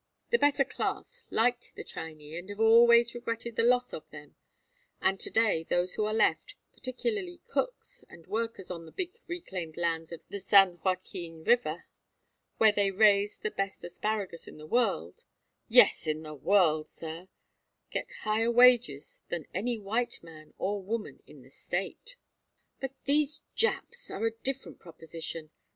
The 0.31 0.39
better 0.39 0.63
class 0.65 1.21
liked 1.29 1.75
the 1.75 1.83
Chinee 1.83 2.35
and 2.35 2.49
have 2.49 2.59
always 2.59 3.13
regretted 3.13 3.55
the 3.55 3.61
loss 3.61 3.93
of 3.93 4.09
them; 4.09 4.33
and 4.99 5.19
to 5.19 5.29
day 5.29 5.61
those 5.61 5.93
who 5.93 6.05
are 6.05 6.11
left, 6.11 6.55
particularly 6.73 7.41
cooks 7.47 8.03
and 8.09 8.25
workers 8.25 8.71
on 8.71 8.85
those 8.85 8.95
big 8.95 9.19
reclaimed 9.27 9.77
islands 9.77 10.11
of 10.11 10.27
the 10.27 10.39
San 10.39 10.79
Joaquin 10.83 11.43
River, 11.43 11.85
where 12.57 12.71
they 12.71 12.89
raise 12.89 13.37
the 13.37 13.51
best 13.51 13.83
asparagus 13.83 14.47
in 14.47 14.57
the 14.57 14.65
world 14.65 15.23
yes, 15.67 16.07
in 16.07 16.23
the 16.23 16.33
world, 16.33 16.89
sir 16.89 17.27
get 17.91 18.09
higher 18.23 18.49
wages 18.49 19.21
than 19.29 19.45
any 19.53 19.77
white 19.77 20.23
man 20.23 20.55
or 20.57 20.81
woman 20.81 21.21
in 21.27 21.43
the 21.43 21.51
State. 21.51 22.15
"But 22.79 22.95
these 23.05 23.43
Japs 23.53 24.09
are 24.09 24.25
a 24.25 24.31
different 24.35 24.79
proposition. 24.79 25.51